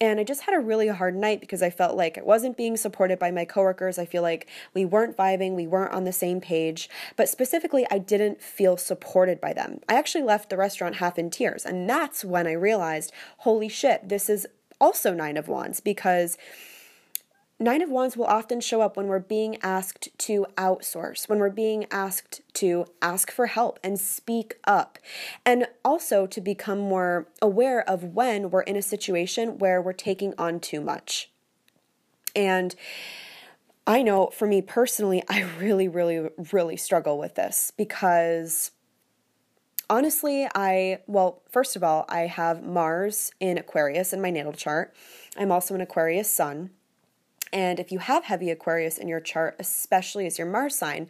[0.00, 2.76] And I just had a really hard night because I felt like I wasn't being
[2.76, 3.98] supported by my coworkers.
[3.98, 6.90] I feel like we weren't vibing, we weren't on the same page.
[7.16, 9.80] But specifically, I didn't feel supported by them.
[9.88, 11.64] I actually left the restaurant half in tears.
[11.64, 14.46] And that's when I realized, holy shit, this is
[14.80, 16.36] also Nine of Wands because
[17.58, 21.48] Nine of Wands will often show up when we're being asked to outsource, when we're
[21.48, 24.98] being asked to ask for help and speak up,
[25.44, 30.34] and also to become more aware of when we're in a situation where we're taking
[30.36, 31.30] on too much.
[32.34, 32.74] And
[33.86, 38.70] I know for me personally, I really, really, really struggle with this because
[39.88, 44.94] honestly, I, well, first of all, I have Mars in Aquarius in my natal chart.
[45.38, 46.68] I'm also an Aquarius sun.
[47.52, 51.08] And if you have heavy Aquarius in your chart, especially as your Mars sign,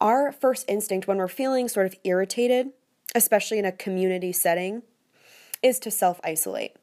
[0.00, 2.70] our first instinct when we're feeling sort of irritated,
[3.14, 4.82] especially in a community setting,
[5.62, 6.76] is to self isolate.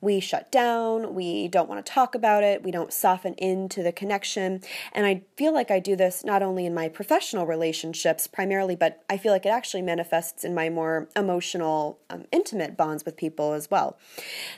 [0.00, 3.92] We shut down, we don't want to talk about it, we don't soften into the
[3.92, 4.60] connection.
[4.92, 9.02] And I feel like I do this not only in my professional relationships primarily, but
[9.10, 13.52] I feel like it actually manifests in my more emotional, um, intimate bonds with people
[13.52, 13.98] as well.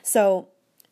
[0.03, 0.49] So,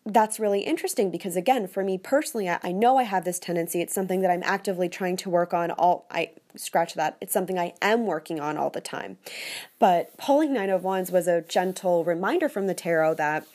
[0.06, 3.80] that's really interesting because again for me personally I, I, know i have this tendency.
[3.80, 7.16] It's something that i'm actively trying to work on all i scratch that.
[7.20, 9.18] It's something i am working on all the time.
[9.78, 13.46] But pulling nine of wands was a gentle reminder from the tarot that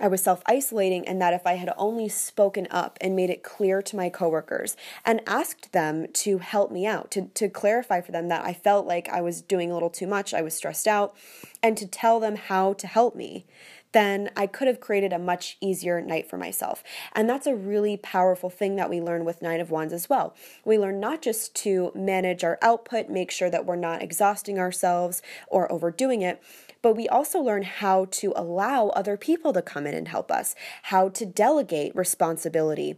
[0.00, 3.44] I was self isolating, and that if I had only spoken up and made it
[3.44, 8.10] clear to my coworkers and asked them to help me out, to, to clarify for
[8.10, 10.88] them that I felt like I was doing a little too much, I was stressed
[10.88, 11.14] out,
[11.62, 13.46] and to tell them how to help me,
[13.94, 16.82] then I could have created a much easier night for myself.
[17.12, 20.34] And that's a really powerful thing that we learn with Nine of Wands as well.
[20.64, 25.22] We learn not just to manage our output, make sure that we're not exhausting ourselves
[25.46, 26.42] or overdoing it,
[26.82, 30.56] but we also learn how to allow other people to come in and help us,
[30.82, 32.96] how to delegate responsibility,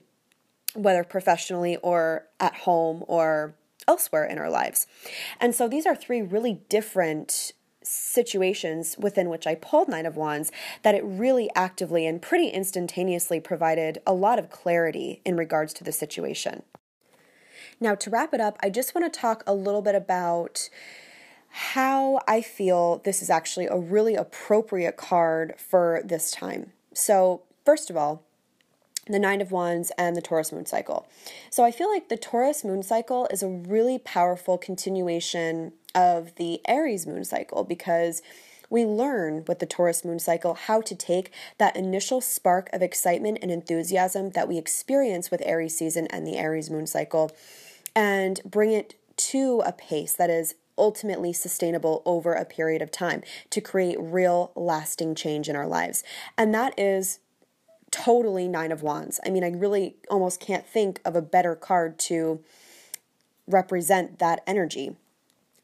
[0.75, 3.55] whether professionally or at home or
[3.87, 4.87] elsewhere in our lives.
[5.41, 7.53] And so these are three really different
[7.87, 10.51] situations within which I pulled Nine of Wands
[10.83, 15.85] that it really actively and pretty instantaneously provided a lot of clarity in regards to
[15.85, 16.63] the situation.
[17.81, 20.69] Now, to wrap it up, I just want to talk a little bit about
[21.49, 26.73] how I feel this is actually a really appropriate card for this time.
[26.93, 28.26] So, first of all,
[29.07, 31.07] the Nine of Wands and the Taurus moon cycle.
[31.51, 36.61] So, I feel like the Taurus moon cycle is a really powerful continuation of the
[36.69, 38.23] Aries moon cycle because
[38.69, 43.39] we learn with the Taurus moon cycle how to take that initial spark of excitement
[43.43, 47.31] and enthusiasm that we experience with Aries season and the Aries moon cycle
[47.95, 53.23] and bring it to a pace that is ultimately sustainable over a period of time
[53.49, 56.05] to create real lasting change in our lives.
[56.37, 57.21] And that is
[58.05, 59.21] totally Nine of Wands.
[59.25, 62.41] I mean, I really almost can't think of a better card to
[63.47, 64.97] represent that energy.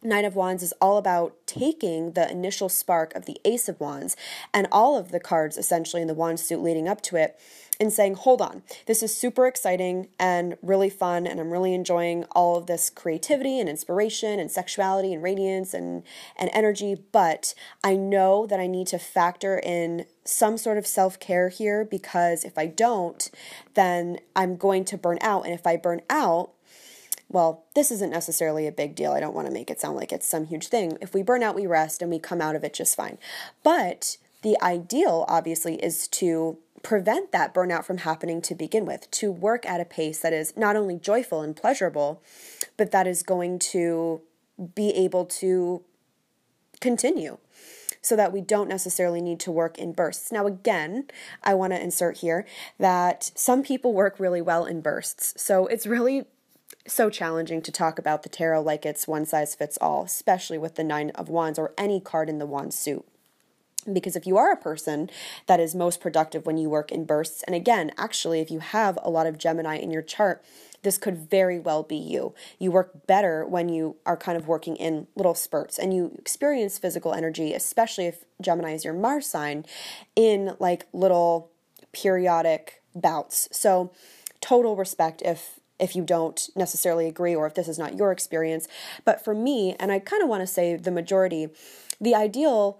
[0.02, 4.16] Nine of Wands is all about taking the initial spark of the Ace of Wands
[4.52, 7.38] and all of the cards essentially in the wand suit leading up to it
[7.78, 12.24] and saying, hold on, this is super exciting and really fun, and I'm really enjoying
[12.32, 16.02] all of this creativity and inspiration and sexuality and radiance and,
[16.36, 21.18] and energy, but I know that I need to factor in some sort of self
[21.18, 23.30] care here because if I don't,
[23.74, 25.44] then I'm going to burn out.
[25.44, 26.52] And if I burn out,
[27.32, 29.12] well, this isn't necessarily a big deal.
[29.12, 30.98] I don't want to make it sound like it's some huge thing.
[31.00, 33.18] If we burn out, we rest and we come out of it just fine.
[33.62, 39.30] But the ideal, obviously, is to prevent that burnout from happening to begin with, to
[39.30, 42.20] work at a pace that is not only joyful and pleasurable,
[42.76, 44.20] but that is going to
[44.74, 45.82] be able to
[46.80, 47.38] continue
[48.02, 50.32] so that we don't necessarily need to work in bursts.
[50.32, 51.04] Now, again,
[51.44, 52.44] I want to insert here
[52.78, 55.40] that some people work really well in bursts.
[55.40, 56.26] So it's really
[56.86, 60.74] so challenging to talk about the tarot like it's one size fits all, especially with
[60.74, 63.04] the Nine of Wands or any card in the Wand suit.
[63.90, 65.10] Because if you are a person
[65.46, 68.98] that is most productive when you work in bursts, and again, actually, if you have
[69.02, 70.44] a lot of Gemini in your chart,
[70.82, 72.34] this could very well be you.
[72.58, 76.78] You work better when you are kind of working in little spurts and you experience
[76.78, 79.64] physical energy, especially if Gemini is your Mars sign,
[80.14, 81.50] in like little
[81.92, 83.48] periodic bouts.
[83.52, 83.92] So,
[84.40, 88.68] total respect if if you don't necessarily agree or if this is not your experience.
[89.04, 91.48] But for me, and I kind of want to say the majority,
[92.00, 92.78] the ideal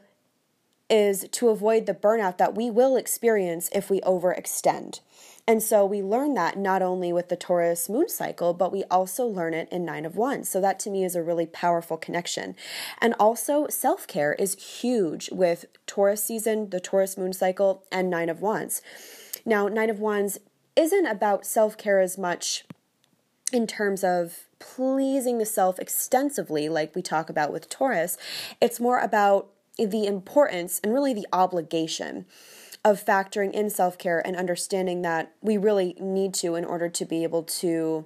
[0.88, 5.00] is to avoid the burnout that we will experience if we overextend.
[5.48, 9.26] And so we learn that not only with the Taurus moon cycle, but we also
[9.26, 10.48] learn it in Nine of Wands.
[10.48, 12.54] So that to me is a really powerful connection.
[13.00, 18.28] And also, self care is huge with Taurus season, the Taurus moon cycle, and Nine
[18.28, 18.82] of Wands.
[19.44, 20.38] Now, Nine of Wands
[20.76, 22.64] isn't about self care as much
[23.52, 28.16] in terms of pleasing the self extensively, like we talk about with Taurus,
[28.60, 32.26] it's more about the importance and really the obligation
[32.84, 37.04] of factoring in self care and understanding that we really need to in order to
[37.04, 38.04] be able to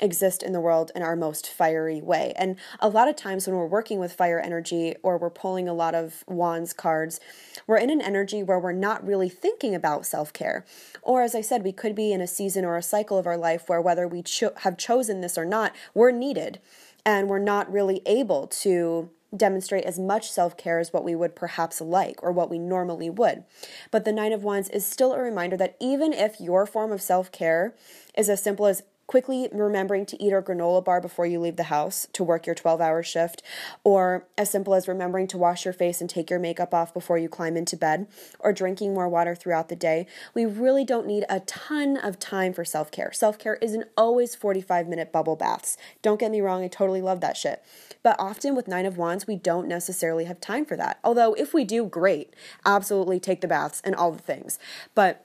[0.00, 2.32] exist in the world in our most fiery way.
[2.36, 5.74] And a lot of times when we're working with fire energy or we're pulling a
[5.74, 7.20] lot of wands cards,
[7.66, 10.64] we're in an energy where we're not really thinking about self care.
[11.02, 13.36] Or, as I said, we could be in a season or a cycle of our
[13.36, 16.60] life where whether we cho- have chosen this or not, we're needed
[17.04, 21.36] and we're not really able to demonstrate as much self care as what we would
[21.36, 23.44] perhaps like or what we normally would.
[23.90, 27.02] But the Nine of Wands is still a reminder that even if your form of
[27.02, 27.74] self care
[28.16, 31.64] is as simple as quickly remembering to eat a granola bar before you leave the
[31.64, 33.42] house to work your 12 hour shift,
[33.82, 37.18] or as simple as remembering to wash your face and take your makeup off before
[37.18, 38.06] you climb into bed,
[38.38, 42.52] or drinking more water throughout the day, we really don't need a ton of time
[42.52, 43.10] for self care.
[43.12, 45.76] Self care isn't always 45 minute bubble baths.
[46.02, 47.64] Don't get me wrong, I totally love that shit.
[48.02, 51.00] But often with Nine of Wands, we don't necessarily have time for that.
[51.02, 52.34] Although, if we do, great.
[52.64, 54.58] Absolutely take the baths and all the things.
[54.94, 55.24] But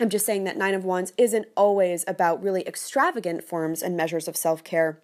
[0.00, 4.28] I'm just saying that Nine of Wands isn't always about really extravagant forms and measures
[4.28, 5.00] of self care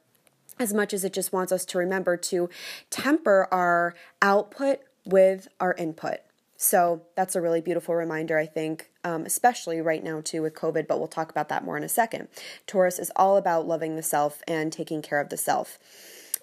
[0.58, 2.48] as much as it just wants us to remember to
[2.90, 6.18] temper our output with our input.
[6.56, 10.86] So that's a really beautiful reminder, I think, um, especially right now, too, with COVID,
[10.86, 12.28] but we'll talk about that more in a second.
[12.66, 15.78] Taurus is all about loving the self and taking care of the self.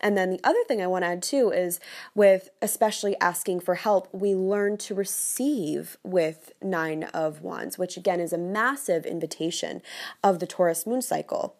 [0.02, 1.80] And then the other thing I want to add too is
[2.14, 8.20] with especially asking for help, we learn to receive with Nine of Wands, which again
[8.20, 9.82] is a massive invitation
[10.24, 11.56] of the Taurus moon cycle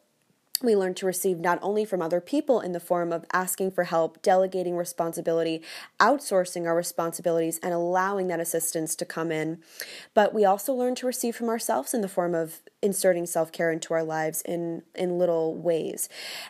[0.64, 3.86] we learn to receive not only from other people in the form of asking for
[3.86, 5.62] help, delegating responsibility,
[6.00, 9.60] outsourcing our responsibilities, and allowing that assistance to come in,
[10.14, 13.72] but we also learn to receive from ourselves in the form of inserting self care
[13.72, 16.10] into our lives in, in little ways.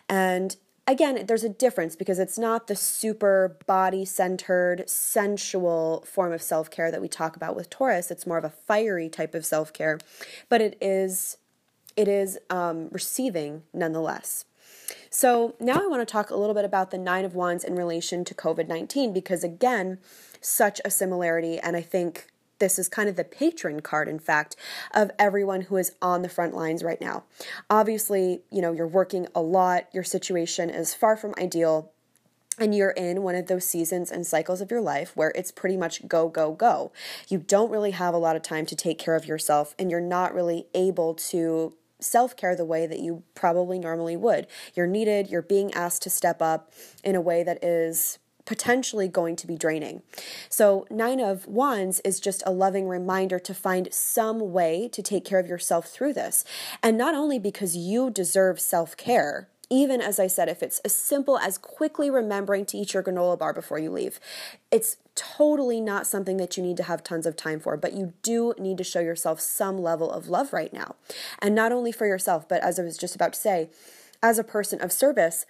[0.10, 0.56] And
[0.88, 6.70] again, there's a difference because it's not the super body centered, sensual form of self
[6.70, 8.12] care that we talk about with Taurus.
[8.12, 10.00] It's more of a fiery type of self care,
[10.50, 11.38] but it is
[11.96, 14.46] it is um, receiving nonetheless.
[15.10, 17.76] So now I want to talk a little bit about the Nine of Wands in
[17.76, 20.00] relation to COVID 19 because, again,
[20.40, 21.60] such a similarity.
[21.60, 22.28] And I think
[22.62, 24.56] this is kind of the patron card, in fact,
[24.94, 27.24] of everyone who is on the front lines right now.
[27.70, 31.92] Obviously, you know, you're working a lot, your situation is far from ideal
[32.60, 35.76] and you're in one of those seasons and cycles of your life where it's pretty
[35.76, 36.92] much go, go, go.
[37.28, 40.00] You don't really have a lot of time to take care of yourself, and you're
[40.00, 44.48] not really able to self care the way that you probably normally would.
[44.76, 46.72] You're needed, you're being asked to step up
[47.04, 48.20] in a way that is
[48.52, 50.02] potentially going to be draining.
[50.50, 55.24] So, Nine of Wands is just a loving reminder to find some way to take
[55.24, 56.44] care of yourself through this.
[56.84, 60.94] And not only because you deserve self care, even as I said, if it's as
[60.94, 64.20] simple as quickly remembering to eat your granola bar before you leave,
[64.70, 68.12] it's totally not something that you need to have tons of time for, but you
[68.22, 70.98] do need to show yourself some level of love right now.
[71.40, 73.70] And not only for yourself, but as I was just about to say,
[74.22, 75.46] as a person of service,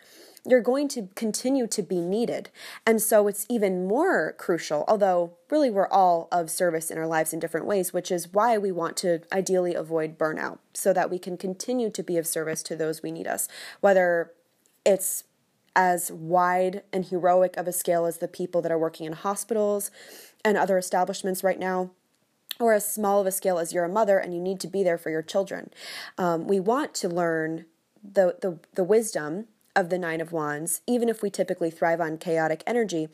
[0.46, 2.50] you're going to continue to be needed.
[2.86, 7.32] And so it's even more crucial, although really we're all of service in our lives
[7.32, 11.20] in different ways, which is why we want to ideally avoid burnout so that we
[11.20, 13.48] can continue to be of service to those we need us,
[13.82, 14.32] whether
[14.84, 15.26] it's
[15.76, 19.92] as wide and heroic of a scale as the people that are working in hospitals
[20.44, 21.92] and other establishments right now
[22.60, 24.84] or as small of a scale as you're a mother and you need to be
[24.84, 25.70] there for your children.
[26.18, 27.66] Um, we want to learn
[28.04, 32.18] the, the, the wisdom of the Nine of Wands, even if we typically thrive on
[32.18, 33.10] chaotic energy,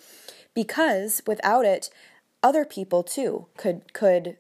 [0.54, 1.90] because without it,
[2.44, 4.38] other people too could could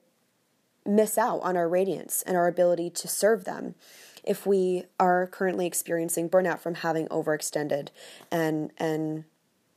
[0.86, 3.76] miss out on our radiance and our ability to serve them
[4.24, 7.89] if we are currently experiencing burnout from having overextended
[8.32, 9.26] and and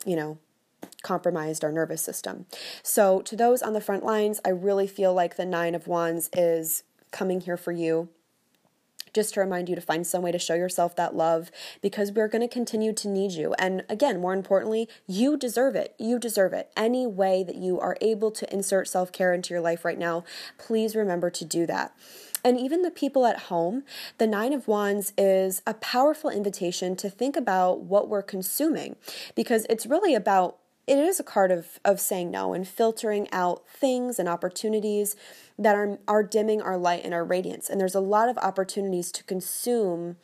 [0.05, 0.39] you know
[1.03, 2.47] compromised our nervous system.
[2.83, 6.31] So to those on the front lines, I really feel like the 9 of wands
[6.33, 8.09] is coming here for you
[9.13, 11.51] just to remind you to find some way to show yourself that love
[11.81, 13.55] because we're going to continue to need you.
[13.59, 15.95] And again, more importantly, you deserve it.
[15.99, 16.71] You deserve it.
[16.77, 20.25] Any way that you are able to insert self care into your life right now,
[20.59, 21.95] please remember to do that.
[22.45, 23.83] And even the people at home,
[24.19, 28.97] the Nine of Wands is a powerful invitation to think about what we're consuming
[29.35, 30.57] because it's really about
[30.91, 35.15] it is a card of, of saying no and filtering out things and opportunities
[35.57, 37.71] that are, are dimming our light and our radiance.
[37.71, 40.17] And there's a lot of opportunities to consume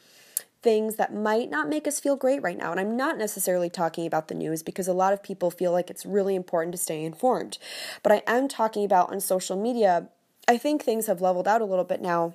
[0.63, 2.73] things that might not make us feel great right now.
[2.73, 5.89] And I'm not necessarily talking about the news because a lot of people feel like
[5.89, 7.59] it's really important to stay informed.
[8.03, 10.09] But I am talking about on social media.
[10.49, 12.35] I think things have leveled out a little bit now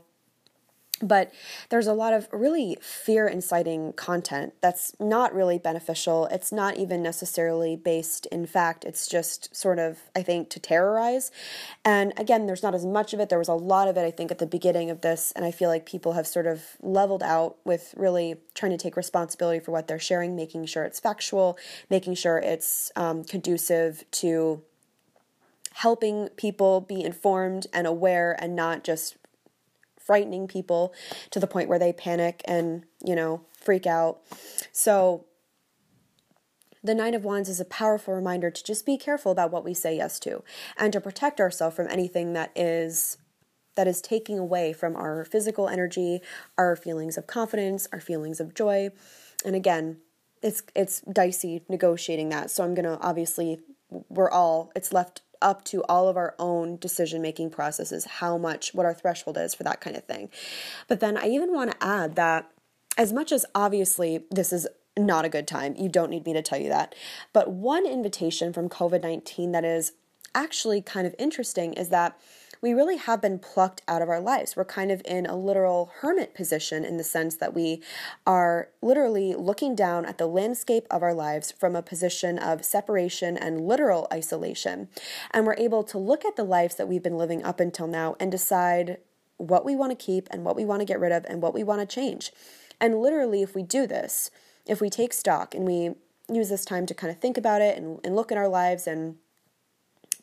[1.01, 1.31] but
[1.69, 6.27] there's a lot of really fear inciting content that's not really beneficial.
[6.27, 8.85] It's not even necessarily based in fact.
[8.85, 11.31] It's just sort of, I think, to terrorize.
[11.83, 13.29] And again, there's not as much of it.
[13.29, 15.31] There was a lot of it, I think, at the beginning of this.
[15.35, 18.95] And I feel like people have sort of leveled out with really trying to take
[18.95, 21.57] responsibility for what they're sharing, making sure it's factual,
[21.89, 24.61] making sure it's um, conducive to
[25.73, 29.15] helping people be informed and aware and not just
[30.05, 30.93] frightening people
[31.29, 34.21] to the point where they panic and, you know, freak out.
[34.71, 35.25] So,
[36.83, 39.73] the Nine of Wands is a powerful reminder to just be careful about what we
[39.73, 40.43] say yes to
[40.77, 43.17] and to protect ourselves from anything that is
[43.75, 46.19] that is taking away from our physical energy,
[46.57, 48.89] our feelings of confidence, our feelings of joy.
[49.45, 49.97] And again,
[50.41, 52.49] it's it's dicey negotiating that.
[52.51, 53.59] So I'm going to obviously
[54.09, 58.73] we're all it's left up to all of our own decision making processes how much
[58.73, 60.29] what our threshold is for that kind of thing.
[60.87, 62.51] But then I even want to add that
[62.97, 64.67] as much as obviously this is
[64.97, 66.93] not a good time, you don't need me to tell you that.
[67.33, 69.93] But one invitation from COVID 19 that is
[70.35, 72.19] actually kind of interesting is that
[72.61, 74.55] we really have been plucked out of our lives.
[74.55, 77.81] We're kind of in a literal hermit position in the sense that we
[78.27, 83.35] are literally looking down at the landscape of our lives from a position of separation
[83.35, 84.89] and literal isolation.
[85.31, 88.15] And we're able to look at the lives that we've been living up until now
[88.19, 88.97] and decide
[89.37, 91.55] what we want to keep and what we want to get rid of and what
[91.55, 92.31] we want to change.
[92.79, 94.29] And literally, if we do this,
[94.67, 95.95] if we take stock and we
[96.31, 98.85] use this time to kind of think about it and, and look at our lives
[98.85, 99.15] and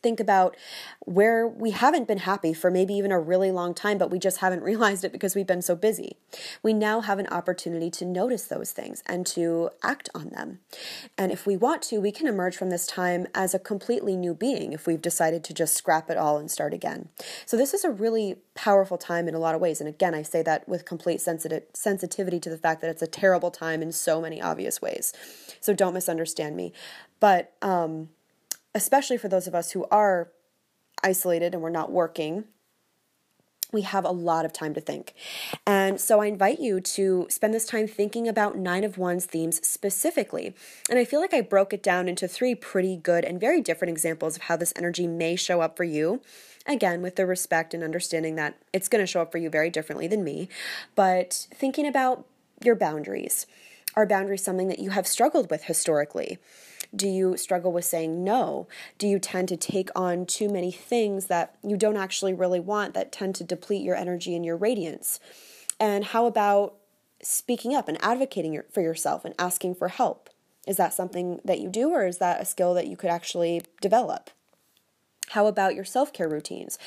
[0.02, 0.56] think about
[1.00, 4.38] where we haven't been happy for maybe even a really long time, but we just
[4.38, 6.16] haven't realized it because we've been so busy.
[6.62, 10.60] We now have an opportunity to notice those things and to act on them.
[11.16, 14.34] And if we want to, we can emerge from this time as a completely new
[14.34, 17.08] being if we've decided to just scrap it all and start again.
[17.46, 19.80] So, this is a really powerful time in a lot of ways.
[19.80, 23.50] And again, I say that with complete sensitivity to the fact that it's a terrible
[23.50, 25.12] time in so many obvious ways.
[25.60, 26.72] So, don't misunderstand me.
[27.20, 28.10] But, um,
[28.78, 30.30] especially for those of us who are
[31.02, 32.44] isolated and we're not working,
[33.72, 35.14] we have a lot of time to think.
[35.66, 39.60] And so I invite you to spend this time thinking about Nine of Wands themes
[39.66, 40.54] specifically.
[40.88, 43.90] And I feel like I broke it down into three pretty good and very different
[43.90, 46.22] examples of how this energy may show up for you.
[46.64, 49.70] Again, with the respect and understanding that it's going to show up for you very
[49.70, 50.48] differently than me.
[50.94, 52.24] But thinking about
[52.62, 53.44] your boundaries.
[53.94, 56.38] Are boundaries something that you have struggled with historically?
[56.94, 58.66] Do you struggle with saying no?
[58.96, 62.94] Do you tend to take on too many things that you don't actually really want
[62.94, 65.20] that tend to deplete your energy and your radiance?
[65.78, 66.76] And how about
[67.22, 70.30] speaking up and advocating for yourself and asking for help?
[70.66, 73.62] Is that something that you do, or is that a skill that you could actually
[73.80, 74.30] develop?
[75.30, 76.78] How about your self care routines?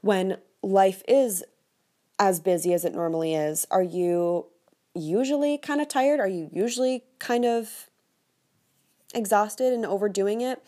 [0.00, 1.44] When life is
[2.18, 4.46] as busy as it normally is, are you
[4.98, 6.20] usually kind of tired?
[6.20, 7.88] Are you usually kind of
[9.14, 10.62] exhausted and overdoing it?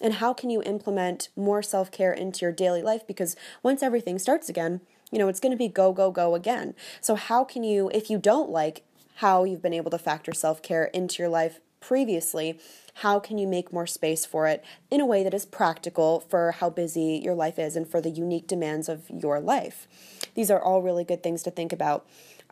[0.00, 3.06] And how can you implement more self care into your daily life?
[3.06, 6.74] Because once everything starts again, you know, it's going to be go, go, go again.
[7.00, 8.84] So, how can you, if you don't like
[9.16, 12.58] how you've been able to factor self care into your life previously,
[12.94, 16.52] how can you make more space for it in a way that is practical for
[16.52, 19.86] how busy your life is and for the unique demands of your life?
[20.34, 22.06] These are all really good things to think about.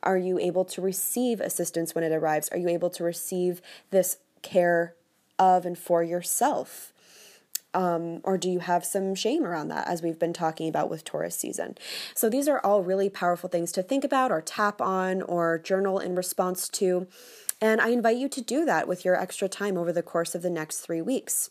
[0.07, 2.49] Are you able to receive assistance when it arrives?
[2.51, 4.95] Are you able to receive this care
[5.39, 6.93] of and for yourself?
[7.75, 11.05] Um, or do you have some shame around that, as we've been talking about with
[11.05, 11.77] Taurus season?
[12.15, 15.99] So, these are all really powerful things to think about, or tap on, or journal
[15.99, 17.07] in response to.
[17.61, 20.41] And I invite you to do that with your extra time over the course of
[20.41, 21.51] the next three weeks.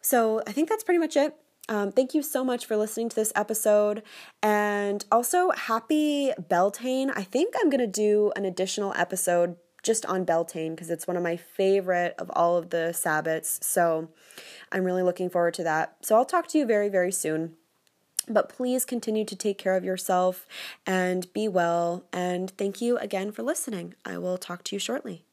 [0.00, 1.36] So, I think that's pretty much it.
[1.68, 4.02] Um, thank you so much for listening to this episode.
[4.42, 7.10] And also, happy Beltane.
[7.14, 11.16] I think I'm going to do an additional episode just on Beltane because it's one
[11.16, 13.62] of my favorite of all of the Sabbats.
[13.62, 14.10] So
[14.70, 15.96] I'm really looking forward to that.
[16.02, 17.54] So I'll talk to you very, very soon.
[18.28, 20.46] But please continue to take care of yourself
[20.86, 22.04] and be well.
[22.12, 23.94] And thank you again for listening.
[24.04, 25.24] I will talk to you shortly.